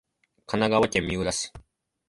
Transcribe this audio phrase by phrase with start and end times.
[0.47, 1.53] 神奈川県三浦市